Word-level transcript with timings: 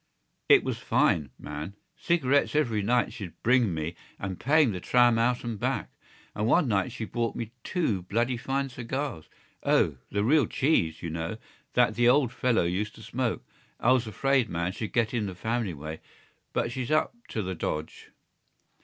It 0.49 0.63
was 0.63 0.79
fine, 0.79 1.29
man. 1.37 1.75
Cigarettes 1.95 2.55
every 2.55 2.81
night 2.81 3.13
she'd 3.13 3.35
bring 3.43 3.71
me 3.71 3.93
and 4.17 4.39
paying 4.39 4.71
the 4.71 4.79
tram 4.79 5.19
out 5.19 5.43
and 5.43 5.59
back. 5.59 5.91
And 6.33 6.47
one 6.47 6.67
night 6.67 6.91
she 6.91 7.05
brought 7.05 7.35
me 7.35 7.51
two 7.63 8.01
bloody 8.01 8.35
fine 8.35 8.69
cigars—O, 8.69 9.97
the 10.09 10.23
real 10.23 10.47
cheese, 10.47 11.03
you 11.03 11.11
know, 11.11 11.37
that 11.73 11.93
the 11.93 12.09
old 12.09 12.31
fellow 12.33 12.63
used 12.63 12.95
to 12.95 13.03
smoke.... 13.03 13.43
I 13.79 13.91
was 13.91 14.07
afraid, 14.07 14.49
man, 14.49 14.71
she'd 14.71 14.91
get 14.91 15.13
in 15.13 15.27
the 15.27 15.35
family 15.35 15.75
way. 15.75 16.01
But 16.51 16.71
she's 16.71 16.89
up 16.89 17.13
to 17.27 17.43
the 17.43 17.53
dodge." 17.53 18.09